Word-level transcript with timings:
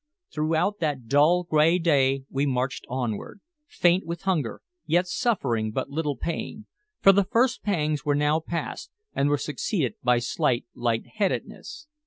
Throughout 0.31 0.79
that 0.79 1.05
dull 1.07 1.43
gray 1.43 1.77
day 1.77 2.23
we 2.27 2.47
marched 2.47 2.87
onward, 2.89 3.39
faint 3.67 4.03
with 4.03 4.23
hunger, 4.23 4.63
yet 4.87 5.05
suffering 5.05 5.69
but 5.71 5.91
little 5.91 6.17
pain, 6.17 6.65
for 7.01 7.11
the 7.11 7.23
first 7.25 7.61
pangs 7.61 8.03
were 8.03 8.15
now 8.15 8.39
past, 8.39 8.89
and 9.13 9.29
were 9.29 9.37
succeeded 9.37 9.93
by 10.01 10.17
slight 10.17 10.65
light 10.73 11.05
headedness. 11.05 11.85